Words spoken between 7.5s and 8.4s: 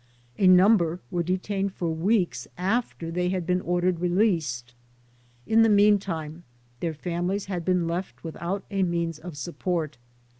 been left